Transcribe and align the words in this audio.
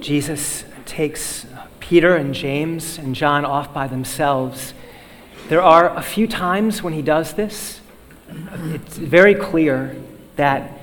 Jesus 0.00 0.64
takes 0.84 1.46
Peter 1.80 2.16
and 2.16 2.34
James 2.34 2.98
and 2.98 3.14
John 3.14 3.44
off 3.44 3.72
by 3.72 3.86
themselves, 3.86 4.74
there 5.48 5.62
are 5.62 5.96
a 5.96 6.02
few 6.02 6.26
times 6.26 6.82
when 6.82 6.92
he 6.92 7.02
does 7.02 7.34
this. 7.34 7.80
It's 8.28 8.96
very 8.96 9.34
clear 9.36 9.94
that 10.34 10.80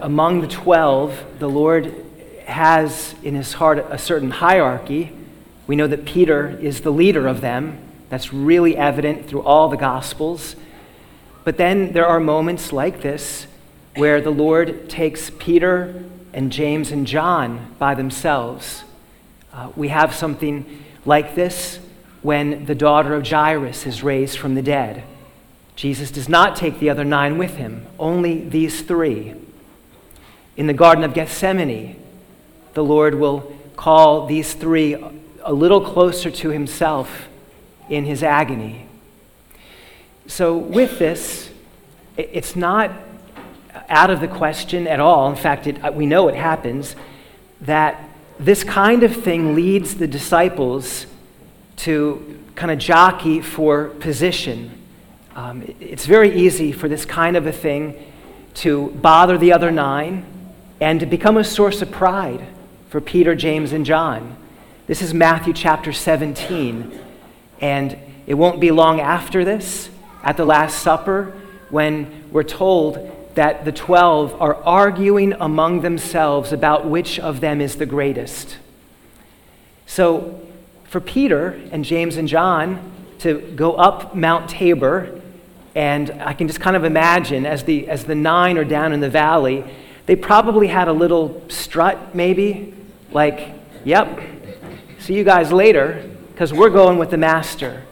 among 0.00 0.42
the 0.42 0.46
12, 0.46 1.38
the 1.38 1.48
Lord 1.48 1.94
has 2.44 3.14
in 3.22 3.34
his 3.34 3.54
heart 3.54 3.78
a 3.90 3.96
certain 3.96 4.30
hierarchy. 4.30 5.12
We 5.66 5.76
know 5.76 5.86
that 5.86 6.04
Peter 6.04 6.50
is 6.60 6.82
the 6.82 6.90
leader 6.90 7.26
of 7.26 7.40
them. 7.40 7.78
That's 8.10 8.32
really 8.32 8.76
evident 8.76 9.26
through 9.26 9.42
all 9.42 9.68
the 9.68 9.76
Gospels. 9.78 10.56
But 11.44 11.56
then 11.56 11.92
there 11.92 12.06
are 12.06 12.20
moments 12.20 12.72
like 12.72 13.00
this 13.00 13.46
where 13.96 14.20
the 14.20 14.30
Lord 14.30 14.90
takes 14.90 15.30
Peter 15.30 16.04
and 16.38 16.52
James 16.52 16.92
and 16.92 17.04
John 17.04 17.74
by 17.80 17.96
themselves. 17.96 18.84
Uh, 19.52 19.72
we 19.74 19.88
have 19.88 20.14
something 20.14 20.84
like 21.04 21.34
this 21.34 21.80
when 22.22 22.64
the 22.64 22.76
daughter 22.76 23.14
of 23.14 23.26
Jairus 23.26 23.88
is 23.88 24.04
raised 24.04 24.38
from 24.38 24.54
the 24.54 24.62
dead. 24.62 25.02
Jesus 25.74 26.12
does 26.12 26.28
not 26.28 26.54
take 26.54 26.78
the 26.78 26.90
other 26.90 27.04
nine 27.04 27.38
with 27.38 27.56
him, 27.56 27.86
only 27.98 28.48
these 28.48 28.82
three. 28.82 29.34
In 30.56 30.68
the 30.68 30.72
Garden 30.72 31.02
of 31.02 31.12
Gethsemane, 31.12 32.00
the 32.74 32.84
Lord 32.84 33.16
will 33.16 33.52
call 33.74 34.26
these 34.26 34.54
three 34.54 34.94
a 35.42 35.52
little 35.52 35.80
closer 35.80 36.30
to 36.30 36.50
himself 36.50 37.26
in 37.90 38.04
his 38.04 38.22
agony. 38.22 38.86
So, 40.28 40.56
with 40.56 41.00
this, 41.00 41.50
it's 42.16 42.54
not 42.54 42.92
out 43.88 44.10
of 44.10 44.20
the 44.20 44.28
question 44.28 44.86
at 44.86 45.00
all. 45.00 45.30
In 45.30 45.36
fact, 45.36 45.66
it, 45.66 45.94
we 45.94 46.06
know 46.06 46.28
it 46.28 46.34
happens 46.34 46.94
that 47.60 48.08
this 48.38 48.62
kind 48.62 49.02
of 49.02 49.14
thing 49.16 49.54
leads 49.54 49.96
the 49.96 50.06
disciples 50.06 51.06
to 51.76 52.38
kind 52.54 52.70
of 52.70 52.78
jockey 52.78 53.40
for 53.40 53.88
position. 53.88 54.70
Um, 55.34 55.74
it's 55.80 56.06
very 56.06 56.34
easy 56.36 56.72
for 56.72 56.88
this 56.88 57.04
kind 57.04 57.36
of 57.36 57.46
a 57.46 57.52
thing 57.52 57.94
to 58.54 58.88
bother 58.90 59.38
the 59.38 59.52
other 59.52 59.70
nine 59.70 60.24
and 60.80 61.00
to 61.00 61.06
become 61.06 61.36
a 61.36 61.44
source 61.44 61.82
of 61.82 61.90
pride 61.90 62.46
for 62.88 63.00
Peter, 63.00 63.34
James, 63.34 63.72
and 63.72 63.84
John. 63.84 64.36
This 64.86 65.02
is 65.02 65.12
Matthew 65.12 65.52
chapter 65.52 65.92
17. 65.92 66.98
And 67.60 67.98
it 68.26 68.34
won't 68.34 68.60
be 68.60 68.70
long 68.70 69.00
after 69.00 69.44
this, 69.44 69.90
at 70.22 70.36
the 70.36 70.44
Last 70.44 70.82
Supper, 70.82 71.32
when 71.70 72.28
we're 72.30 72.42
told 72.42 72.96
that 73.38 73.64
the 73.64 73.70
12 73.70 74.42
are 74.42 74.56
arguing 74.64 75.32
among 75.34 75.82
themselves 75.82 76.52
about 76.52 76.86
which 76.86 77.20
of 77.20 77.38
them 77.38 77.60
is 77.60 77.76
the 77.76 77.86
greatest. 77.86 78.58
So, 79.86 80.44
for 80.88 81.00
Peter 81.00 81.50
and 81.70 81.84
James 81.84 82.16
and 82.16 82.26
John 82.26 82.90
to 83.20 83.40
go 83.54 83.74
up 83.74 84.16
Mount 84.16 84.50
Tabor, 84.50 85.20
and 85.76 86.10
I 86.20 86.32
can 86.32 86.48
just 86.48 86.58
kind 86.58 86.74
of 86.74 86.82
imagine 86.82 87.46
as 87.46 87.62
the, 87.62 87.88
as 87.88 88.06
the 88.06 88.16
nine 88.16 88.58
are 88.58 88.64
down 88.64 88.92
in 88.92 88.98
the 88.98 89.08
valley, 89.08 89.62
they 90.06 90.16
probably 90.16 90.66
had 90.66 90.88
a 90.88 90.92
little 90.92 91.40
strut, 91.48 92.16
maybe, 92.16 92.74
like, 93.12 93.52
yep, 93.84 94.18
see 94.98 95.14
you 95.14 95.22
guys 95.22 95.52
later, 95.52 96.10
because 96.32 96.52
we're 96.52 96.70
going 96.70 96.98
with 96.98 97.12
the 97.12 97.16
master. 97.16 97.84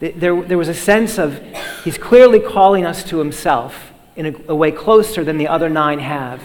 There, 0.00 0.40
there 0.40 0.56
was 0.56 0.68
a 0.68 0.74
sense 0.74 1.18
of 1.18 1.38
he's 1.84 1.98
clearly 1.98 2.40
calling 2.40 2.86
us 2.86 3.04
to 3.10 3.18
himself 3.18 3.92
in 4.16 4.26
a, 4.26 4.34
a 4.48 4.54
way 4.54 4.72
closer 4.72 5.24
than 5.24 5.38
the 5.38 5.48
other 5.48 5.68
nine 5.68 5.98
have. 5.98 6.42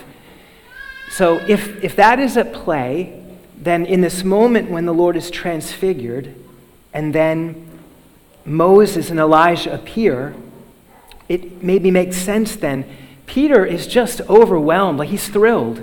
So, 1.09 1.37
if, 1.47 1.83
if 1.83 1.95
that 1.97 2.19
is 2.19 2.37
at 2.37 2.53
play, 2.53 3.21
then 3.57 3.85
in 3.85 4.01
this 4.01 4.23
moment 4.23 4.69
when 4.69 4.85
the 4.85 4.93
Lord 4.93 5.15
is 5.15 5.29
transfigured, 5.29 6.33
and 6.93 7.13
then 7.13 7.67
Moses 8.45 9.09
and 9.09 9.19
Elijah 9.19 9.73
appear, 9.73 10.33
it 11.29 11.63
maybe 11.63 11.91
makes 11.91 12.17
sense 12.17 12.55
then 12.55 12.85
Peter 13.25 13.65
is 13.65 13.87
just 13.87 14.19
overwhelmed, 14.29 14.99
like 14.99 15.07
he's 15.07 15.29
thrilled. 15.29 15.81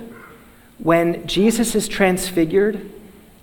When 0.77 1.25
Jesus 1.25 1.73
is 1.73 1.87
transfigured, 1.87 2.91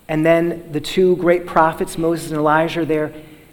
and 0.07 0.25
then 0.25 0.71
the 0.71 0.81
two 0.81 1.17
great 1.17 1.45
prophets, 1.45 1.99
Moses 1.99 2.31
and 2.31 2.39
Elijah, 2.39 2.83
are 2.83 2.85
there, 2.85 3.13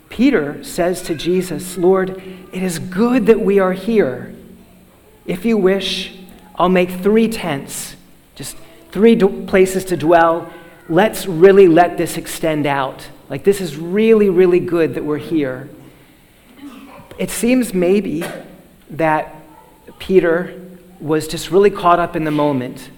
Peter 0.10 0.64
says 0.64 1.02
to 1.04 1.16
Jesus, 1.16 1.76
Lord, 1.76 2.22
it 2.52 2.62
is 2.62 2.78
good 2.78 3.26
that 3.26 3.40
we 3.40 3.58
are 3.58 3.74
here. 3.74 4.36
If 5.26 5.46
you 5.46 5.58
wish, 5.58 6.18
I'll 6.56 6.70
make 6.70 6.90
three 6.90 7.28
tents, 7.28 7.96
just 8.36 8.58
three 8.92 9.16
places 9.16 9.86
to 9.86 9.98
dwell. 9.98 10.52
Let's 10.90 11.26
really 11.26 11.68
let 11.68 11.98
this 11.98 12.18
extend 12.18 12.66
out. 12.66 13.08
Like, 13.30 13.44
this 13.44 13.62
is 13.62 13.78
really, 13.78 14.30
really 14.30 14.60
good 14.60 14.96
that 14.96 15.04
we're 15.04 15.18
here. 15.18 15.70
It 17.18 17.30
seems 17.30 17.74
maybe 17.74 18.24
that 18.90 19.36
Peter 19.98 20.60
was 21.00 21.28
just 21.28 21.52
really 21.52 21.70
caught 21.70 22.00
up 22.00 22.16
in 22.16 22.26
the 22.26 22.32
moment, 22.32 22.90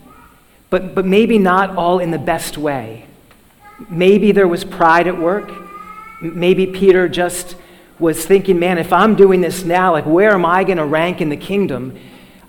but, 0.70 0.96
but 0.96 1.06
maybe 1.06 1.38
not 1.38 1.76
all 1.76 2.00
in 2.00 2.12
the 2.12 2.18
best 2.18 2.58
way. 2.58 3.06
Maybe 3.90 4.32
there 4.32 4.48
was 4.48 4.64
pride 4.64 5.08
at 5.08 5.18
work. 5.18 5.52
Maybe 6.22 6.66
Peter 6.66 7.08
just 7.08 7.56
was 8.00 8.26
thinking, 8.26 8.60
man, 8.60 8.78
if 8.78 8.92
I'm 8.92 9.16
doing 9.16 9.42
this 9.42 9.64
now, 9.64 9.92
like, 9.92 10.06
where 10.06 10.32
am 10.32 10.46
I 10.46 10.64
going 10.64 10.78
to 10.78 10.86
rank 10.86 11.22
in 11.22 11.30
the 11.30 11.38
kingdom? 11.38 11.98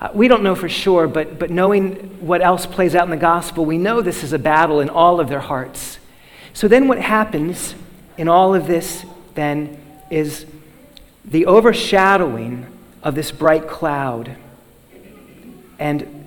Uh, 0.01 0.11
we 0.13 0.29
don't 0.29 0.43
know 0.43 0.55
for 0.55 0.69
sure, 0.69 1.07
but, 1.07 1.39
but 1.39 1.51
knowing 1.51 1.95
what 2.21 2.43
else 2.43 2.67
plays 2.67 2.95
out 2.95 3.05
in 3.05 3.11
the 3.11 3.17
gospel, 3.17 3.65
we 3.65 3.79
know 3.79 4.03
this 4.03 4.23
is 4.23 4.33
a 4.33 4.39
battle 4.39 4.81
in 4.81 4.91
all 4.91 5.21
of 5.21 5.29
their 5.29 5.41
hearts. 5.41 5.99
So 6.53 6.69
then, 6.69 6.89
what 6.89 6.99
happens 6.99 7.75
in 8.17 8.29
all 8.29 8.55
of 8.55 8.67
this 8.67 9.05
then 9.35 9.81
is 10.11 10.47
the 11.25 11.47
overshadowing 11.47 12.67
of 13.03 13.15
this 13.15 13.31
bright 13.31 13.69
cloud 13.69 14.37
and 15.79 16.27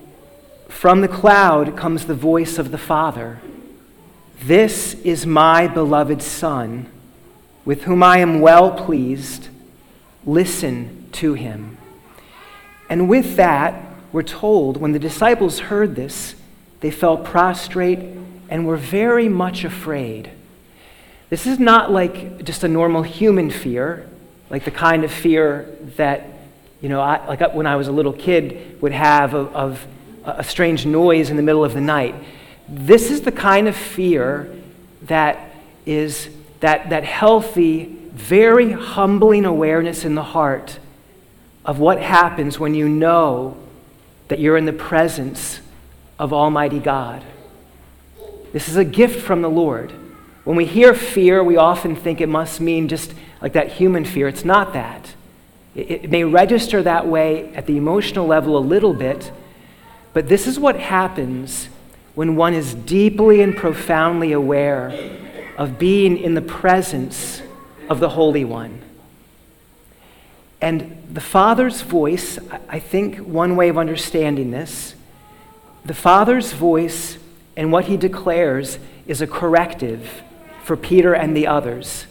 from 0.68 1.02
the 1.02 1.08
cloud 1.08 1.76
comes 1.76 2.06
the 2.06 2.16
voice 2.16 2.58
of 2.58 2.72
the 2.72 2.78
Father 2.78 3.40
This 4.42 4.94
is 5.04 5.26
my 5.26 5.68
beloved 5.68 6.22
Son, 6.22 6.90
with 7.66 7.84
whom 7.84 8.02
I 8.02 8.20
am 8.20 8.40
well 8.40 8.72
pleased. 8.72 9.50
Listen 10.26 11.10
to 11.14 11.34
him. 11.34 11.78
And 12.90 13.08
with 13.08 13.36
that, 13.36 13.84
we're 14.12 14.24
told 14.24 14.78
when 14.78 14.92
the 14.92 15.00
disciples 15.00 15.60
heard 15.60 15.96
this, 15.96 16.36
they 16.82 16.92
fell 16.92 17.18
prostrate 17.18 18.00
and 18.50 18.66
were 18.66 18.78
very 18.78 19.30
much 19.30 19.64
afraid. 19.64 20.32
This 21.30 21.46
is 21.46 21.60
not 21.60 21.92
like 21.92 22.44
just 22.44 22.64
a 22.64 22.68
normal 22.68 23.04
human 23.04 23.52
fear, 23.52 24.10
like 24.50 24.66
the 24.66 24.72
kind 24.72 25.04
of 25.04 25.12
fear 25.12 25.78
that 25.98 26.26
you 26.82 26.90
know, 26.90 27.02
I, 27.02 27.26
like 27.28 27.54
when 27.54 27.68
I 27.68 27.76
was 27.76 27.88
a 27.88 27.92
little 27.92 28.14
kid, 28.14 28.82
would 28.82 28.94
have 28.94 29.34
of, 29.34 29.54
of 29.56 29.88
a 30.26 30.44
strange 30.44 30.86
noise 30.86 31.30
in 31.30 31.38
the 31.38 31.44
middle 31.44 31.64
of 31.64 31.74
the 31.74 31.82
night. 31.82 32.16
This 32.68 33.12
is 33.12 33.22
the 33.22 33.32
kind 33.32 33.68
of 33.68 33.76
fear 33.76 34.50
that 35.04 35.54
is 35.86 36.30
that, 36.62 36.90
that 36.90 37.04
healthy, 37.04 37.86
very 38.12 38.72
humbling 38.72 39.46
awareness 39.46 40.06
in 40.06 40.16
the 40.16 40.24
heart 40.24 40.80
of 41.70 41.78
what 41.78 42.02
happens 42.02 42.60
when 42.60 42.74
you 42.74 42.90
know 42.90 43.56
that 44.28 44.40
you're 44.40 44.58
in 44.58 44.66
the 44.66 44.74
presence 44.74 45.60
of 46.18 46.34
Almighty 46.34 46.80
God. 46.80 47.24
This 48.52 48.68
is 48.68 48.76
a 48.76 48.84
gift 48.84 49.22
from 49.22 49.44
the 49.44 49.52
Lord. 49.52 49.94
When 50.46 50.58
we 50.58 50.66
hear 50.66 50.96
fear, 50.96 51.44
we 51.44 51.58
often 51.58 51.96
think 51.96 52.22
it 52.22 52.28
must 52.28 52.60
mean 52.60 52.88
just 52.88 53.14
like 53.40 53.54
that 53.54 53.74
human 53.74 54.04
fear. 54.04 54.28
It's 54.28 54.44
not 54.44 54.74
that. 54.74 55.14
It 55.76 56.10
may 56.10 56.24
register 56.24 56.82
that 56.82 57.06
way 57.06 57.54
at 57.54 57.68
the 57.68 57.78
emotional 57.78 58.26
level 58.26 58.58
a 58.58 58.66
little 58.66 58.96
bit, 58.96 59.32
but 60.12 60.28
this 60.28 60.48
is 60.48 60.60
what 60.60 60.80
happens 60.80 61.70
when 62.16 62.36
one 62.36 62.56
is 62.56 62.74
deeply 62.74 63.44
and 63.44 63.56
profoundly 63.56 64.32
aware 64.32 64.90
of 65.56 65.78
being 65.78 66.18
in 66.18 66.34
the 66.34 66.42
presence 66.42 67.44
of 67.88 68.00
the 68.00 68.10
Holy 68.10 68.44
One. 68.44 68.82
And 70.62 71.02
the 71.12 71.22
Father's 71.22 71.82
voice, 71.82 72.38
I 72.68 72.80
think 72.80 73.18
one 73.18 73.56
way 73.56 73.70
of 73.70 73.78
understanding 73.78 74.52
this, 74.52 74.96
the 75.86 75.94
Father's 75.94 76.52
voice 76.54 77.18
and 77.56 77.72
what 77.72 77.86
he 77.86 77.98
declares 77.98 78.78
is 79.08 79.22
a 79.22 79.28
corrective 79.28 80.22
for 80.64 80.76
Peter 80.76 81.14
and 81.14 81.36
the 81.36 81.48
others. 81.48 82.06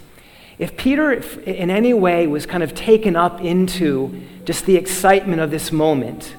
If 0.58 0.76
Peter, 0.76 1.12
in 1.12 1.70
any 1.70 1.94
way, 1.94 2.26
was 2.26 2.46
kind 2.46 2.62
of 2.62 2.74
taken 2.74 3.14
up 3.14 3.40
into 3.40 4.20
just 4.44 4.66
the 4.66 4.76
excitement 4.76 5.40
of 5.40 5.50
this 5.50 5.70
moment, 5.70 6.34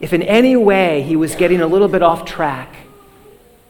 if 0.00 0.12
in 0.12 0.22
any 0.22 0.56
way 0.56 1.02
he 1.02 1.16
was 1.16 1.34
getting 1.34 1.60
a 1.60 1.66
little 1.66 1.88
bit 1.88 2.02
off 2.02 2.24
track, 2.24 2.74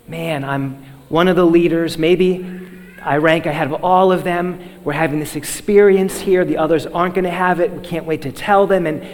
man, 0.06 0.44
I'm 0.44 0.85
one 1.09 1.27
of 1.27 1.37
the 1.37 1.47
leaders, 1.47 1.99
maybe 1.99 2.68
I 3.08 3.16
rank 3.16 3.46
ahead 3.46 3.72
of 3.72 3.82
all 3.82 4.12
of 4.12 4.22
them. 4.22 4.60
We're 4.84 4.93
having 4.93 5.19
this 5.19 5.34
experience 5.34 6.20
here. 6.20 6.44
The 6.44 6.58
others 6.58 6.84
aren't 6.84 7.14
going 7.14 7.25
to 7.25 7.31
have 7.31 7.58
it. 7.58 7.72
We 7.72 7.82
can't 7.82 8.05
wait 8.05 8.20
to 8.22 8.32
tell 8.32 8.66
them. 8.66 8.87
And 8.87 9.08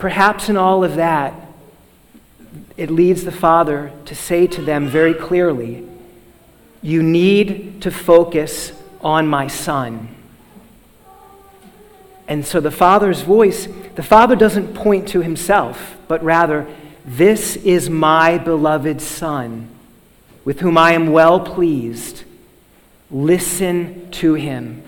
perhaps 0.00 0.48
in 0.48 0.56
all 0.56 0.82
of 0.82 0.96
that, 0.96 1.32
it 2.76 2.90
leads 2.90 3.22
the 3.22 3.30
Father 3.30 3.92
to 4.06 4.16
say 4.16 4.48
to 4.48 4.62
them 4.62 4.88
very 4.88 5.14
clearly, 5.14 5.86
You 6.82 7.04
need 7.04 7.82
to 7.82 7.92
focus 7.92 8.72
on 9.00 9.28
my 9.28 9.46
Son. 9.46 10.08
And 12.26 12.44
so 12.44 12.58
the 12.58 12.72
Father's 12.72 13.20
voice, 13.20 13.68
the 13.94 14.02
Father 14.02 14.34
doesn't 14.34 14.74
point 14.74 15.06
to 15.10 15.22
himself, 15.22 15.96
but 16.08 16.20
rather, 16.24 16.66
This 17.04 17.54
is 17.54 17.88
my 17.88 18.38
beloved 18.38 19.00
Son, 19.00 19.68
with 20.44 20.60
whom 20.60 20.76
I 20.76 20.92
am 20.92 21.12
well 21.12 21.40
pleased. 21.40 22.24
Listen 23.10 24.10
to 24.12 24.34
him. 24.34 24.82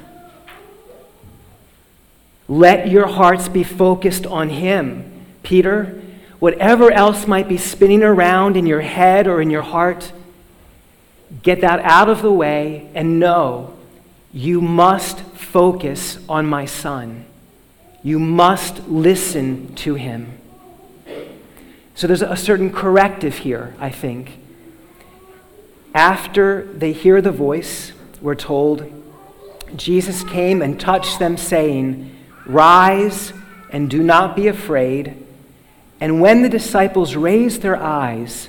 Let 2.49 2.89
your 2.89 3.07
hearts 3.07 3.49
be 3.49 3.65
focused 3.65 4.27
on 4.27 4.51
him. 4.51 5.11
Peter, 5.43 6.03
whatever 6.39 6.91
else 6.91 7.27
might 7.27 7.49
be 7.49 7.57
spinning 7.57 8.03
around 8.03 8.57
in 8.57 8.67
your 8.67 8.81
head 8.81 9.27
or 9.27 9.41
in 9.41 9.51
your 9.51 9.63
heart, 9.63 10.13
get 11.43 11.61
that 11.63 11.81
out 11.81 12.09
of 12.09 12.23
the 12.23 12.33
way 12.33 12.91
and 12.95 13.19
know 13.19 13.77
you 14.33 14.61
must 14.61 15.21
focus 15.21 16.19
on 16.29 16.47
my 16.47 16.67
son. 16.67 17.25
You 18.03 18.19
must 18.19 18.87
listen 18.89 19.75
to 19.77 19.95
him. 19.95 20.39
So 21.95 22.07
there's 22.07 22.23
a 22.23 22.37
certain 22.37 22.71
corrective 22.71 23.39
here, 23.39 23.75
I 23.79 23.89
think. 23.89 24.39
After 25.95 26.65
they 26.65 26.93
hear 26.93 27.23
the 27.23 27.31
voice, 27.31 27.93
we're 28.21 28.35
told, 28.35 28.91
Jesus 29.77 30.25
came 30.25 30.61
and 30.61 30.79
touched 30.79 31.19
them, 31.19 31.37
saying, 31.37 32.15
Rise 32.47 33.33
and 33.71 33.89
do 33.89 34.03
not 34.03 34.37
be 34.37 34.49
afraid. 34.49 35.17
And 36.01 36.21
when 36.21 36.43
the 36.43 36.49
disciples 36.49 37.17
raised 37.17 37.63
their 37.63 37.77
eyes, 37.77 38.49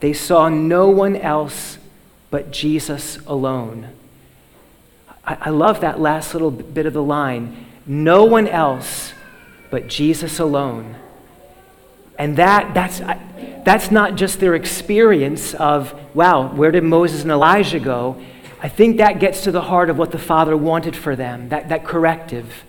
they 0.00 0.12
saw 0.12 0.48
no 0.48 0.88
one 0.88 1.16
else 1.16 1.78
but 2.30 2.50
Jesus 2.50 3.18
alone. 3.26 3.90
I, 5.24 5.36
I 5.42 5.50
love 5.50 5.80
that 5.80 6.00
last 6.00 6.32
little 6.32 6.50
bit 6.50 6.86
of 6.86 6.92
the 6.92 7.02
line 7.02 7.66
no 7.84 8.24
one 8.24 8.46
else 8.46 9.12
but 9.70 9.88
Jesus 9.88 10.38
alone. 10.38 10.96
And 12.18 12.36
that, 12.36 12.74
that's, 12.74 13.00
that's 13.64 13.90
not 13.90 14.16
just 14.16 14.40
their 14.40 14.54
experience 14.54 15.54
of, 15.54 15.94
wow, 16.14 16.48
where 16.48 16.70
did 16.70 16.84
Moses 16.84 17.22
and 17.22 17.30
Elijah 17.30 17.80
go? 17.80 18.20
I 18.60 18.68
think 18.68 18.98
that 18.98 19.18
gets 19.18 19.42
to 19.44 19.50
the 19.50 19.62
heart 19.62 19.90
of 19.90 19.98
what 19.98 20.10
the 20.10 20.18
Father 20.18 20.56
wanted 20.56 20.96
for 20.96 21.16
them, 21.16 21.48
that, 21.48 21.68
that 21.68 21.84
corrective. 21.84 22.64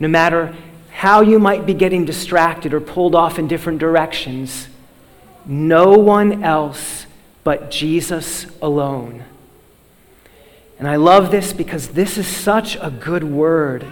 No 0.00 0.08
matter 0.08 0.54
how 0.90 1.20
you 1.20 1.38
might 1.38 1.66
be 1.66 1.74
getting 1.74 2.04
distracted 2.04 2.74
or 2.74 2.80
pulled 2.80 3.14
off 3.14 3.38
in 3.38 3.48
different 3.48 3.78
directions, 3.78 4.68
no 5.46 5.92
one 5.92 6.42
else 6.42 7.06
but 7.42 7.70
Jesus 7.70 8.46
alone. 8.62 9.24
And 10.78 10.88
I 10.88 10.96
love 10.96 11.30
this 11.30 11.52
because 11.52 11.88
this 11.88 12.18
is 12.18 12.26
such 12.26 12.76
a 12.80 12.90
good 12.90 13.24
word 13.24 13.86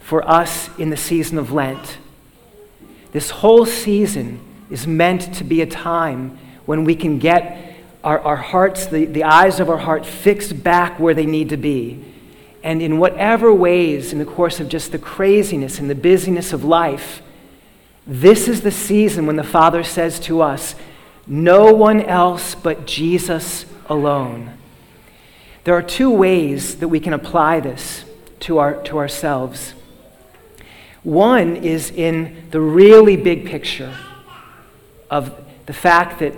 for 0.00 0.28
us 0.28 0.68
in 0.78 0.90
the 0.90 0.96
season 0.96 1.38
of 1.38 1.52
Lent. 1.52 1.98
This 3.12 3.30
whole 3.30 3.64
season 3.64 4.40
is 4.70 4.86
meant 4.86 5.34
to 5.34 5.44
be 5.44 5.60
a 5.60 5.66
time 5.66 6.38
when 6.64 6.84
we 6.84 6.94
can 6.94 7.18
get 7.18 7.76
our, 8.02 8.20
our 8.20 8.36
hearts, 8.36 8.86
the, 8.86 9.04
the 9.04 9.24
eyes 9.24 9.60
of 9.60 9.68
our 9.68 9.78
heart, 9.78 10.04
fixed 10.06 10.62
back 10.62 10.98
where 10.98 11.14
they 11.14 11.26
need 11.26 11.48
to 11.50 11.56
be 11.56 12.04
and 12.66 12.82
in 12.82 12.98
whatever 12.98 13.54
ways, 13.54 14.12
in 14.12 14.18
the 14.18 14.24
course 14.24 14.58
of 14.58 14.68
just 14.68 14.90
the 14.90 14.98
craziness 14.98 15.78
and 15.78 15.88
the 15.88 15.94
busyness 15.94 16.52
of 16.52 16.64
life, 16.64 17.22
this 18.08 18.48
is 18.48 18.62
the 18.62 18.72
season 18.72 19.24
when 19.24 19.36
the 19.36 19.44
Father 19.44 19.84
says 19.84 20.18
to 20.20 20.42
us, 20.42 20.74
No 21.28 21.72
one 21.72 22.00
else 22.00 22.56
but 22.56 22.84
Jesus 22.84 23.66
alone. 23.88 24.54
There 25.62 25.74
are 25.74 25.82
two 25.82 26.10
ways 26.10 26.78
that 26.78 26.88
we 26.88 26.98
can 26.98 27.12
apply 27.12 27.60
this 27.60 28.04
to, 28.40 28.58
our, 28.58 28.82
to 28.82 28.98
ourselves. 28.98 29.74
One 31.04 31.54
is 31.54 31.92
in 31.92 32.48
the 32.50 32.60
really 32.60 33.16
big 33.16 33.46
picture 33.46 33.96
of 35.10 35.44
the 35.66 35.72
fact 35.72 36.18
that, 36.20 36.34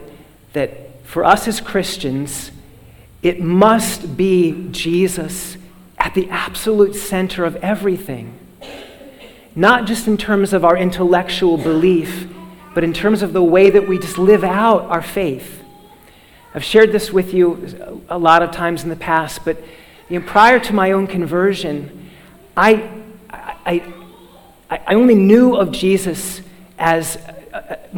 that 0.53 1.05
for 1.05 1.25
us 1.25 1.49
as 1.49 1.61
Christians, 1.61 2.51
it 3.23 3.41
must 3.41 4.17
be 4.17 4.69
Jesus 4.71 5.57
at 5.99 6.15
the 6.15 6.29
absolute 6.31 6.95
center 6.95 7.45
of 7.45 7.57
everything. 7.57 8.39
Not 9.55 9.87
just 9.87 10.07
in 10.07 10.17
terms 10.17 10.53
of 10.53 10.65
our 10.65 10.77
intellectual 10.77 11.57
belief, 11.57 12.29
but 12.75 12.85
in 12.85 12.93
terms 12.93 13.23
of 13.23 13.33
the 13.33 13.43
way 13.43 13.71
that 13.71 13.89
we 13.89 13.99
just 13.99 14.19
live 14.19 14.45
out 14.45 14.83
our 14.85 15.03
faith. 15.03 15.65
I've 16.55 16.65
shared 16.65 16.93
this 16.93 17.13
with 17.13 17.35
you 17.35 18.05
a 18.09 18.19
lot 18.19 18.43
of 18.43 18.53
times 18.53 18.85
in 18.85 18.89
the 18.89 18.97
past, 18.97 19.45
but 19.45 19.63
you 20.09 20.21
know, 20.21 20.27
prior 20.27 20.59
to 20.61 20.73
my 20.73 20.93
own 20.93 21.07
conversion, 21.07 22.11
I, 22.57 22.89
I, 23.31 23.83
I 24.71 24.95
only 24.95 25.15
knew 25.15 25.55
of 25.57 25.73
Jesus 25.73 26.41
as 26.79 27.19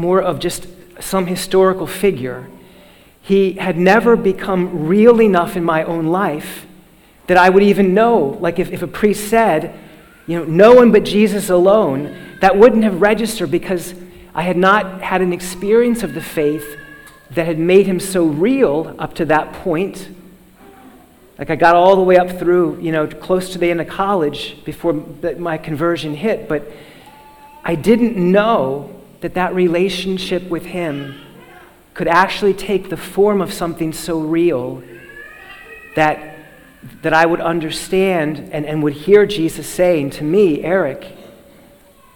more 0.00 0.20
of 0.20 0.40
just 0.40 0.66
some 0.98 1.26
historical 1.26 1.86
figure. 1.86 2.48
He 3.22 3.52
had 3.52 3.76
never 3.76 4.16
become 4.16 4.86
real 4.86 5.20
enough 5.20 5.56
in 5.56 5.62
my 5.62 5.84
own 5.84 6.06
life 6.06 6.66
that 7.26 7.36
I 7.36 7.50
would 7.50 7.62
even 7.62 7.94
know. 7.94 8.38
Like 8.40 8.58
if, 8.58 8.72
if 8.72 8.82
a 8.82 8.86
priest 8.86 9.28
said, 9.28 9.78
you 10.26 10.38
know, 10.38 10.44
no 10.44 10.74
one 10.74 10.90
but 10.90 11.04
Jesus 11.04 11.50
alone, 11.50 12.16
that 12.40 12.56
wouldn't 12.56 12.82
have 12.82 13.00
registered 13.00 13.50
because 13.50 13.94
I 14.34 14.42
had 14.42 14.56
not 14.56 15.02
had 15.02 15.20
an 15.20 15.32
experience 15.32 16.02
of 16.02 16.14
the 16.14 16.20
faith 16.20 16.76
that 17.32 17.46
had 17.46 17.58
made 17.58 17.86
him 17.86 18.00
so 18.00 18.24
real 18.24 18.94
up 18.98 19.14
to 19.16 19.24
that 19.26 19.52
point. 19.52 20.08
Like 21.38 21.50
I 21.50 21.56
got 21.56 21.76
all 21.76 21.96
the 21.96 22.02
way 22.02 22.16
up 22.16 22.38
through, 22.38 22.80
you 22.80 22.90
know, 22.90 23.06
close 23.06 23.52
to 23.52 23.58
the 23.58 23.70
end 23.70 23.80
of 23.80 23.88
college 23.88 24.64
before 24.64 24.92
my 24.92 25.58
conversion 25.58 26.14
hit, 26.14 26.48
but 26.48 26.70
I 27.64 27.74
didn't 27.74 28.16
know 28.16 28.99
that 29.20 29.34
that 29.34 29.54
relationship 29.54 30.48
with 30.48 30.66
him 30.66 31.20
could 31.94 32.08
actually 32.08 32.54
take 32.54 32.88
the 32.88 32.96
form 32.96 33.40
of 33.40 33.52
something 33.52 33.92
so 33.92 34.20
real 34.20 34.82
that 35.96 36.30
that 37.02 37.12
I 37.12 37.26
would 37.26 37.40
understand 37.40 38.50
and, 38.52 38.64
and 38.64 38.82
would 38.82 38.94
hear 38.94 39.26
Jesus 39.26 39.66
saying 39.66 40.10
to 40.10 40.24
me, 40.24 40.62
Eric, 40.62 41.06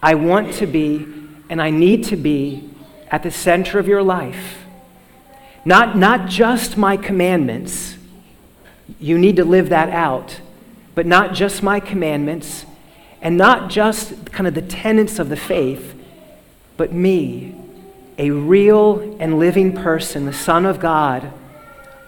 I 0.01 0.15
want 0.15 0.53
to 0.55 0.67
be 0.67 1.05
and 1.49 1.61
I 1.61 1.69
need 1.69 2.05
to 2.05 2.15
be 2.15 2.69
at 3.11 3.23
the 3.23 3.31
center 3.31 3.77
of 3.77 3.87
your 3.87 4.01
life. 4.01 4.63
Not, 5.63 5.97
not 5.97 6.27
just 6.29 6.77
my 6.77 6.97
commandments, 6.97 7.97
you 8.99 9.17
need 9.17 9.35
to 9.35 9.45
live 9.45 9.69
that 9.69 9.89
out, 9.89 10.39
but 10.93 11.05
not 11.05 11.33
just 11.33 11.61
my 11.63 11.79
commandments 11.79 12.65
and 13.21 13.37
not 13.37 13.69
just 13.69 14.31
kind 14.31 14.47
of 14.47 14.53
the 14.53 14.61
tenets 14.61 15.17
of 15.17 15.29
the 15.29 15.35
faith, 15.35 15.94
but 16.77 16.91
me, 16.91 17.55
a 18.17 18.31
real 18.31 19.17
and 19.19 19.39
living 19.39 19.73
person, 19.73 20.25
the 20.25 20.33
Son 20.33 20.65
of 20.65 20.79
God. 20.79 21.31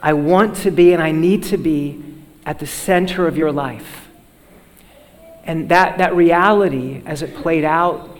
I 0.01 0.13
want 0.13 0.57
to 0.57 0.71
be 0.71 0.93
and 0.93 1.01
I 1.01 1.12
need 1.12 1.43
to 1.43 1.57
be 1.57 2.03
at 2.45 2.59
the 2.59 2.67
center 2.67 3.27
of 3.27 3.38
your 3.38 3.51
life. 3.51 4.07
And 5.43 5.69
that, 5.69 5.97
that 5.97 6.15
reality, 6.15 7.01
as 7.05 7.21
it 7.21 7.36
played 7.36 7.63
out, 7.63 8.17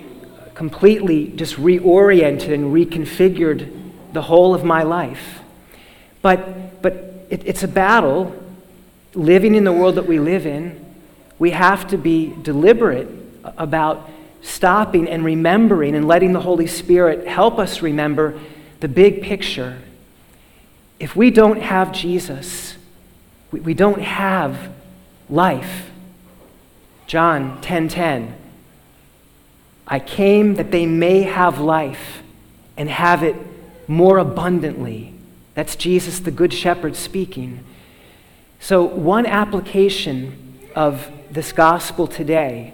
completely 0.54 1.28
just 1.28 1.56
reoriented 1.56 2.54
and 2.54 2.74
reconfigured 2.74 3.72
the 4.14 4.22
whole 4.24 4.56
of 4.56 4.64
my 4.64 4.84
life. 4.84 5.40
But, 6.22 6.82
but 6.82 6.94
it, 7.30 7.44
it's 7.46 7.64
a 7.64 7.68
battle 7.68 8.36
living 9.14 9.56
in 9.56 9.64
the 9.64 9.72
world 9.72 9.96
that 9.96 10.08
we 10.08 10.20
live 10.20 10.46
in. 10.46 10.84
We 11.38 11.52
have 11.52 11.88
to 11.90 11.98
be 11.98 12.34
deliberate 12.42 13.08
about 13.58 14.10
stopping 14.42 15.08
and 15.08 15.24
remembering 15.24 15.96
and 15.96 16.08
letting 16.08 16.34
the 16.34 16.42
Holy 16.42 16.68
Spirit 16.68 17.28
help 17.28 17.60
us 17.60 17.82
remember 17.82 18.40
the 18.80 18.88
big 18.88 19.22
picture. 19.22 19.80
If 21.00 21.16
we 21.16 21.32
don't 21.32 21.62
have 21.62 21.92
Jesus, 21.92 22.76
we, 23.52 23.60
we 23.60 23.74
don't 23.74 24.02
have 24.02 24.72
life. 25.30 25.90
John 27.08 27.62
10:10 27.62 27.62
10, 27.62 27.90
10, 27.90 28.36
I 29.88 30.00
came 30.00 30.56
that 30.56 30.72
they 30.72 30.86
may 30.86 31.22
have 31.22 31.60
life 31.60 32.22
and 32.76 32.90
have 32.90 33.24
it 33.24 33.36
more 33.88 34.18
abundantly. 34.18 35.14
That's 35.54 35.76
Jesus 35.76 36.20
the 36.20 36.32
good 36.32 36.54
shepherd 36.54 36.96
speaking. 36.96 37.64
So 38.60 38.84
one 38.84 39.26
application 39.26 40.60
of 40.76 41.10
this 41.32 41.52
gospel 41.52 42.06
today, 42.06 42.74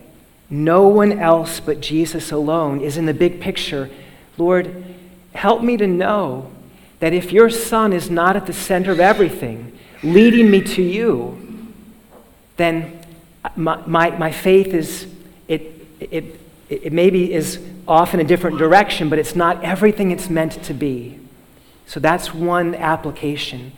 no 0.54 0.88
one 0.88 1.20
else 1.20 1.60
but 1.60 1.82
Jesus 1.82 2.32
alone 2.32 2.80
is 2.80 2.96
in 2.96 3.08
the 3.08 3.14
big 3.14 3.42
picture. 3.42 3.90
Lord, 4.38 4.86
help 5.34 5.64
me 5.64 5.78
to 5.78 5.88
know 5.88 6.52
that 7.00 7.12
if 7.12 7.32
your 7.32 7.50
son 7.50 7.92
is 7.92 8.12
not 8.12 8.36
at 8.36 8.46
the 8.46 8.54
center 8.54 8.92
of 8.92 9.00
everything, 9.00 9.76
leading 10.04 10.52
me 10.52 10.62
to 10.62 10.84
you, 10.84 11.74
then 12.58 13.04
my, 13.56 13.82
my, 13.88 14.12
my 14.12 14.32
faith 14.32 14.68
is, 14.68 15.08
it, 15.48 15.88
it, 16.00 16.40
it, 16.70 16.94
maybe 16.94 17.34
is 17.34 17.60
off 17.88 18.14
in 18.14 18.20
a 18.20 18.24
different 18.24 18.60
direction, 18.60 19.10
but 19.10 19.18
it's 19.18 19.36
not 19.36 19.64
everything 19.64 20.12
it's 20.12 20.30
meant 20.30 20.64
to 20.64 20.74
be. 20.76 21.20
So 21.88 22.00
that's 22.00 22.32
one 22.32 22.76
application. 22.76 23.72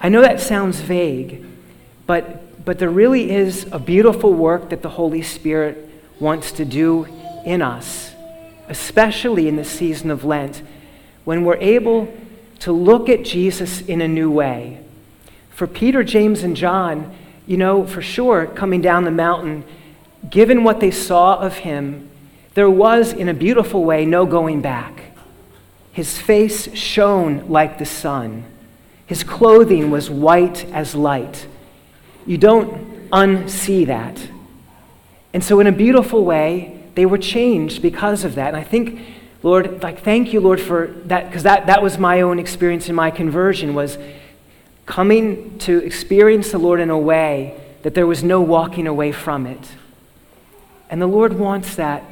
I 0.00 0.08
know 0.08 0.20
that 0.20 0.40
sounds 0.40 0.78
vague, 0.78 1.44
but, 2.06 2.64
but 2.64 2.78
there 2.78 2.90
really 2.90 3.32
is 3.32 3.66
a 3.72 3.80
beautiful 3.80 4.32
work 4.32 4.70
that 4.70 4.82
the 4.82 4.90
Holy 4.90 5.22
Spirit 5.22 5.85
wants 6.18 6.52
to 6.52 6.64
do 6.64 7.06
in 7.44 7.62
us, 7.62 8.12
especially 8.68 9.48
in 9.48 9.56
the 9.56 9.64
season 9.64 10.10
of 10.10 10.24
Lent, 10.24 10.62
when 11.24 11.44
we're 11.44 11.56
able 11.56 12.12
to 12.60 12.72
look 12.72 13.08
at 13.08 13.24
Jesus 13.24 13.80
in 13.82 14.00
a 14.00 14.08
new 14.08 14.30
way. 14.30 14.80
For 15.50 15.66
Peter, 15.66 16.02
James, 16.02 16.42
and 16.42 16.56
John, 16.56 17.14
you 17.46 17.56
know, 17.56 17.86
for 17.86 18.02
sure, 18.02 18.46
coming 18.46 18.80
down 18.80 19.04
the 19.04 19.10
mountain, 19.10 19.64
given 20.28 20.64
what 20.64 20.80
they 20.80 20.90
saw 20.90 21.36
of 21.38 21.58
him, 21.58 22.10
there 22.54 22.70
was, 22.70 23.12
in 23.12 23.28
a 23.28 23.34
beautiful 23.34 23.84
way, 23.84 24.06
no 24.06 24.26
going 24.26 24.62
back. 24.62 25.12
His 25.92 26.18
face 26.18 26.74
shone 26.74 27.48
like 27.48 27.78
the 27.78 27.86
sun. 27.86 28.44
His 29.06 29.22
clothing 29.22 29.90
was 29.90 30.10
white 30.10 30.64
as 30.72 30.94
light. 30.94 31.46
You 32.26 32.38
don't 32.38 33.08
unsee 33.10 33.86
that. 33.86 34.28
And 35.36 35.44
so, 35.44 35.60
in 35.60 35.66
a 35.66 35.72
beautiful 35.72 36.24
way, 36.24 36.82
they 36.94 37.04
were 37.04 37.18
changed 37.18 37.82
because 37.82 38.24
of 38.24 38.36
that. 38.36 38.48
And 38.48 38.56
I 38.56 38.62
think, 38.62 39.02
Lord, 39.42 39.82
like, 39.82 40.02
thank 40.02 40.32
you, 40.32 40.40
Lord, 40.40 40.58
for 40.58 40.86
that, 41.04 41.26
because 41.26 41.42
that, 41.42 41.66
that 41.66 41.82
was 41.82 41.98
my 41.98 42.22
own 42.22 42.38
experience 42.38 42.88
in 42.88 42.94
my 42.94 43.10
conversion, 43.10 43.74
was 43.74 43.98
coming 44.86 45.58
to 45.58 45.76
experience 45.76 46.52
the 46.52 46.58
Lord 46.58 46.80
in 46.80 46.88
a 46.88 46.98
way 46.98 47.60
that 47.82 47.92
there 47.92 48.06
was 48.06 48.24
no 48.24 48.40
walking 48.40 48.86
away 48.86 49.12
from 49.12 49.44
it. 49.46 49.72
And 50.88 51.02
the 51.02 51.06
Lord 51.06 51.34
wants 51.34 51.76
that 51.76 52.04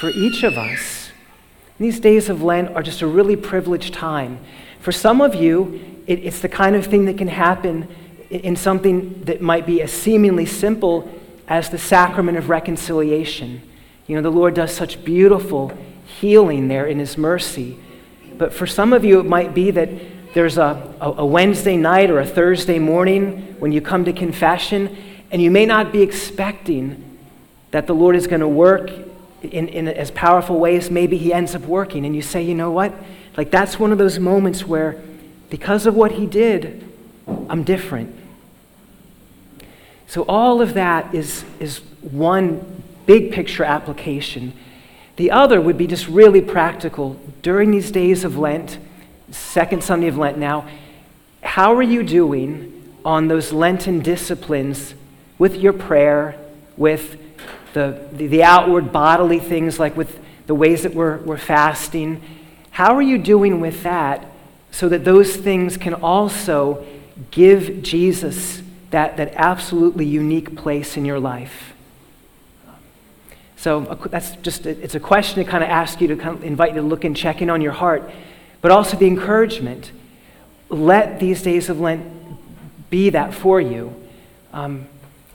for 0.00 0.10
each 0.10 0.42
of 0.42 0.58
us. 0.58 1.10
These 1.78 2.00
days 2.00 2.28
of 2.28 2.42
Lent 2.42 2.70
are 2.74 2.82
just 2.82 3.02
a 3.02 3.06
really 3.06 3.36
privileged 3.36 3.94
time. 3.94 4.40
For 4.80 4.90
some 4.90 5.20
of 5.20 5.32
you, 5.32 6.02
it, 6.08 6.24
it's 6.24 6.40
the 6.40 6.48
kind 6.48 6.74
of 6.74 6.86
thing 6.86 7.04
that 7.04 7.18
can 7.18 7.28
happen 7.28 7.86
in 8.30 8.56
something 8.56 9.22
that 9.26 9.40
might 9.40 9.64
be 9.64 9.80
a 9.80 9.86
seemingly 9.86 10.44
simple 10.44 11.08
as 11.48 11.70
the 11.70 11.78
sacrament 11.78 12.38
of 12.38 12.48
reconciliation. 12.48 13.62
You 14.06 14.16
know, 14.16 14.22
the 14.22 14.30
Lord 14.30 14.54
does 14.54 14.72
such 14.72 15.04
beautiful 15.04 15.72
healing 16.20 16.68
there 16.68 16.86
in 16.86 16.98
His 16.98 17.16
mercy. 17.16 17.78
But 18.36 18.52
for 18.52 18.66
some 18.66 18.92
of 18.92 19.04
you, 19.04 19.18
it 19.18 19.26
might 19.26 19.54
be 19.54 19.70
that 19.70 19.88
there's 20.34 20.58
a, 20.58 20.94
a, 21.00 21.24
Wednesday 21.24 21.76
night 21.76 22.10
or 22.10 22.20
a 22.20 22.26
Thursday 22.26 22.78
morning 22.78 23.56
when 23.58 23.72
you 23.72 23.80
come 23.80 24.04
to 24.04 24.12
confession, 24.12 24.96
and 25.30 25.42
you 25.42 25.50
may 25.50 25.66
not 25.66 25.90
be 25.90 26.02
expecting 26.02 27.18
that 27.70 27.86
the 27.86 27.94
Lord 27.94 28.14
is 28.14 28.26
going 28.26 28.40
to 28.40 28.48
work 28.48 28.90
in, 29.42 29.68
in 29.68 29.88
as 29.88 30.10
powerful 30.10 30.58
ways. 30.58 30.90
Maybe 30.90 31.16
He 31.16 31.32
ends 31.32 31.54
up 31.54 31.62
working, 31.62 32.04
and 32.04 32.14
you 32.14 32.22
say, 32.22 32.42
you 32.42 32.54
know 32.54 32.70
what? 32.70 32.92
Like, 33.36 33.50
that's 33.50 33.78
one 33.78 33.90
of 33.90 33.98
those 33.98 34.18
moments 34.18 34.66
where, 34.66 35.00
because 35.48 35.86
of 35.86 35.94
what 35.94 36.12
He 36.12 36.26
did, 36.26 36.84
I'm 37.48 37.64
different. 37.64 38.14
So, 40.08 40.22
all 40.22 40.62
of 40.62 40.72
that 40.72 41.14
is, 41.14 41.44
is 41.60 41.78
one 42.00 42.82
big 43.04 43.30
picture 43.30 43.62
application. 43.62 44.54
The 45.16 45.30
other 45.30 45.60
would 45.60 45.76
be 45.76 45.86
just 45.86 46.08
really 46.08 46.40
practical. 46.40 47.20
During 47.42 47.72
these 47.72 47.90
days 47.90 48.24
of 48.24 48.38
Lent, 48.38 48.78
second 49.30 49.84
Sunday 49.84 50.06
of 50.06 50.16
Lent 50.16 50.38
now, 50.38 50.66
how 51.42 51.74
are 51.74 51.82
you 51.82 52.02
doing 52.02 52.90
on 53.04 53.28
those 53.28 53.52
Lenten 53.52 54.00
disciplines 54.00 54.94
with 55.36 55.56
your 55.56 55.74
prayer, 55.74 56.38
with 56.78 57.20
the, 57.74 58.08
the, 58.12 58.28
the, 58.28 58.42
outward 58.42 58.90
bodily 58.90 59.38
things 59.38 59.78
like 59.78 59.94
with 59.94 60.18
the 60.46 60.54
ways 60.54 60.84
that 60.84 60.94
we're, 60.94 61.18
we're 61.18 61.36
fasting? 61.36 62.22
How 62.70 62.94
are 62.96 63.02
you 63.02 63.18
doing 63.18 63.60
with 63.60 63.82
that 63.82 64.26
so 64.70 64.88
that 64.88 65.04
those 65.04 65.36
things 65.36 65.76
can 65.76 65.92
also 65.92 66.86
give 67.30 67.82
Jesus 67.82 68.62
that, 68.90 69.16
that 69.16 69.32
absolutely 69.34 70.04
unique 70.04 70.56
place 70.56 70.96
in 70.96 71.04
your 71.04 71.20
life? 71.20 71.74
So 73.56 73.80
that's 74.10 74.36
just, 74.36 74.66
it's 74.66 74.94
a 74.94 75.00
question 75.00 75.44
to 75.44 75.50
kind 75.50 75.64
of 75.64 75.70
ask 75.70 76.00
you 76.00 76.08
to 76.08 76.16
kind 76.16 76.36
of 76.36 76.44
invite 76.44 76.70
you 76.70 76.80
to 76.80 76.86
look 76.86 77.04
and 77.04 77.16
check 77.16 77.42
in 77.42 77.50
on 77.50 77.60
your 77.60 77.72
heart 77.72 78.08
but 78.60 78.70
also 78.70 78.96
the 78.96 79.06
encouragement. 79.06 79.92
Let 80.68 81.20
these 81.20 81.42
days 81.42 81.68
of 81.68 81.80
Lent 81.80 82.04
be 82.90 83.10
that 83.10 83.34
for 83.34 83.60
you. 83.60 83.94
Um, 84.52 84.86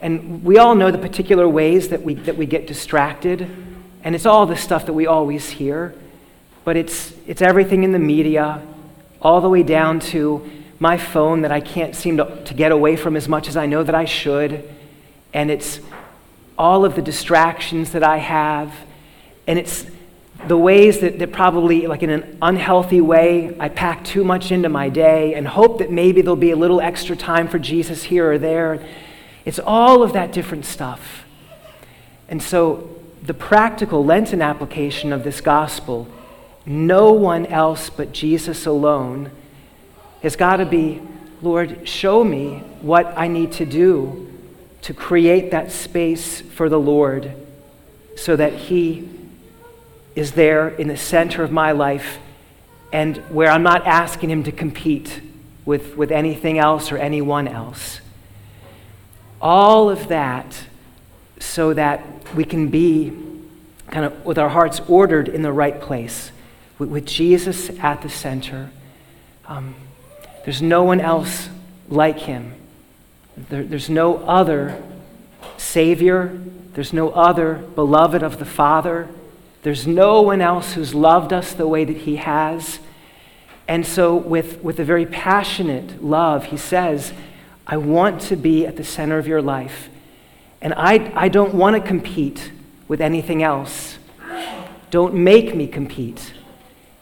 and 0.02 0.44
we 0.44 0.58
all 0.58 0.76
know 0.76 0.92
the 0.92 0.98
particular 0.98 1.48
ways 1.48 1.90
that 1.90 2.04
we, 2.04 2.16
that 2.16 2.36
we 2.36 2.46
get 2.46 2.68
distracted, 2.68 3.48
and 4.04 4.16
it's 4.16 4.26
all 4.26 4.46
the 4.46 4.58
stuff 4.58 4.86
that 4.88 4.94
we 4.94 5.08
always 5.08 5.50
hear, 5.50 5.96
but 6.66 6.76
it's, 6.76 7.14
it's 7.26 7.42
everything 7.42 7.84
in 7.84 7.94
the 7.94 8.00
media, 8.00 8.62
all 9.22 9.40
the 9.40 9.50
way 9.50 9.64
down 9.64 10.00
to 10.00 10.50
my 10.84 10.98
phone 10.98 11.44
that 11.44 11.52
I 11.52 11.62
can't 11.62 11.96
seem 11.96 12.18
to, 12.18 12.44
to 12.44 12.54
get 12.54 12.74
away 12.74 12.98
from 12.98 13.16
as 13.16 13.30
much 13.30 13.48
as 13.48 13.56
I 13.56 13.66
know 13.68 13.84
that 13.84 13.96
I 13.96 14.04
should, 14.04 14.70
and 15.34 15.50
it's 15.50 15.80
all 16.58 16.84
of 16.84 16.96
the 16.96 17.02
distractions 17.02 17.94
that 17.94 18.04
I 18.04 18.18
have, 18.18 18.76
and 19.48 19.58
it's 19.58 19.86
the 20.46 20.58
ways 20.58 21.00
that, 21.00 21.20
that 21.20 21.32
probably, 21.32 21.88
like 21.88 22.04
in 22.04 22.10
an 22.10 22.38
unhealthy 22.42 23.00
way, 23.00 23.56
I 23.62 23.70
pack 23.70 24.04
too 24.04 24.26
much 24.26 24.52
into 24.52 24.68
my 24.68 24.90
day 24.90 25.34
and 25.36 25.48
hope 25.48 25.80
that 25.80 25.90
maybe 25.90 26.22
there'll 26.22 26.36
be 26.36 26.52
a 26.52 26.58
little 26.58 26.82
extra 26.82 27.16
time 27.16 27.48
for 27.48 27.60
Jesus 27.60 28.04
here 28.04 28.34
or 28.34 28.38
there. 28.38 28.86
It's 29.46 29.60
all 29.60 30.04
of 30.04 30.12
that 30.12 30.34
different 30.34 30.66
stuff. 30.66 31.24
And 32.28 32.44
so, 32.44 32.90
the 33.22 33.34
practical 33.34 34.04
Lenten 34.04 34.42
application 34.42 35.14
of 35.14 35.24
this 35.24 35.40
gospel, 35.40 36.10
no 36.66 37.14
one 37.14 37.46
else 37.46 37.90
but 37.90 38.12
Jesus 38.12 38.66
alone, 38.66 39.32
has 40.24 40.36
got 40.36 40.58
to 40.58 40.66
be 40.66 41.02
Lord, 41.44 41.88
show 41.88 42.24
me 42.24 42.60
what 42.82 43.18
I 43.18 43.28
need 43.28 43.52
to 43.54 43.66
do 43.66 44.32
to 44.84 44.94
create 44.94 45.52
that 45.52 45.74
space 45.74 46.40
for 46.40 46.70
the 46.70 46.80
Lord 46.80 47.34
so 48.16 48.38
that 48.38 48.54
He 48.54 49.10
is 50.16 50.32
there 50.32 50.70
in 50.70 50.88
the 50.88 50.98
center 50.98 51.44
of 51.44 51.52
my 51.52 51.74
life 51.74 52.20
and 52.94 53.18
where 53.30 53.50
I'm 53.50 53.64
not 53.64 53.86
asking 53.88 54.30
him 54.30 54.44
to 54.44 54.52
compete 54.52 55.20
with, 55.66 55.98
with 55.98 56.12
anything 56.12 56.60
else 56.60 56.92
or 56.92 56.98
anyone 56.98 57.48
else. 57.48 58.00
All 59.42 59.90
of 59.90 60.08
that 60.10 60.66
so 61.40 61.74
that 61.74 62.06
we 62.36 62.46
can 62.46 62.70
be 62.70 63.12
kind 63.88 64.06
of 64.06 64.26
with 64.26 64.38
our 64.38 64.50
hearts 64.50 64.80
ordered 64.88 65.28
in 65.28 65.42
the 65.42 65.52
right 65.52 65.82
place, 65.82 66.32
with, 66.78 66.90
with 66.90 67.06
Jesus 67.06 67.70
at 67.80 68.02
the 68.02 68.10
center. 68.10 68.70
Um, 69.48 69.76
there's 70.44 70.62
no 70.62 70.84
one 70.84 71.00
else 71.00 71.50
like 71.90 72.20
him. 72.20 72.54
There, 73.38 73.64
there's 73.64 73.90
no 73.90 74.18
other 74.26 74.82
Savior. 75.58 76.40
There's 76.74 76.94
no 76.94 77.10
other 77.12 77.56
beloved 77.76 78.24
of 78.24 78.40
the 78.40 78.46
Father. 78.46 79.08
There's 79.64 79.88
no 79.88 80.22
one 80.22 80.42
else 80.42 80.74
who's 80.74 80.94
loved 80.94 81.32
us 81.32 81.54
the 81.54 81.68
way 81.68 81.86
that 81.86 81.98
he 81.98 82.18
has. 82.18 82.80
And 83.68 83.86
so, 83.86 84.16
with, 84.16 84.62
with 84.62 84.80
a 84.80 84.84
very 84.84 85.06
passionate 85.06 86.04
love, 86.04 86.46
he 86.46 86.58
says, 86.58 87.14
I 87.66 87.78
want 87.78 88.20
to 88.24 88.36
be 88.36 88.68
at 88.68 88.76
the 88.76 88.84
center 88.84 89.18
of 89.18 89.26
your 89.26 89.42
life. 89.42 89.90
And 90.62 90.74
I, 90.76 91.12
I 91.16 91.30
don't 91.30 91.54
want 91.54 91.82
to 91.82 91.82
compete 91.82 92.52
with 92.90 93.00
anything 93.00 93.42
else. 93.42 93.98
Don't 94.92 95.14
make 95.14 95.56
me 95.56 95.68
compete. 95.68 96.34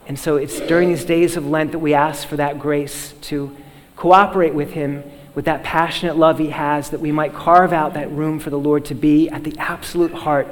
And 0.06 0.18
so, 0.18 0.36
it's 0.36 0.60
during 0.60 0.88
these 0.88 1.04
days 1.04 1.36
of 1.36 1.46
Lent 1.46 1.72
that 1.72 1.78
we 1.78 1.94
ask 1.94 2.26
for 2.26 2.36
that 2.36 2.58
grace 2.58 3.14
to 3.22 3.56
cooperate 3.96 4.54
with 4.54 4.72
him 4.72 5.04
with 5.34 5.46
that 5.46 5.62
passionate 5.62 6.16
love 6.16 6.38
he 6.38 6.50
has, 6.50 6.90
that 6.90 7.00
we 7.00 7.12
might 7.12 7.32
carve 7.32 7.72
out 7.72 7.94
that 7.94 8.10
room 8.10 8.38
for 8.38 8.50
the 8.50 8.58
Lord 8.58 8.84
to 8.86 8.94
be 8.94 9.28
at 9.30 9.44
the 9.44 9.56
absolute 9.58 10.12
heart 10.12 10.46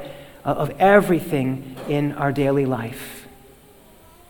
uh, 0.45 0.49
of 0.49 0.71
everything 0.79 1.77
in 1.89 2.13
our 2.13 2.33
daily 2.33 2.65
life. 2.65 3.20